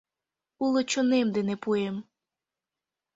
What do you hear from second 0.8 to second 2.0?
чонем дене пуэм.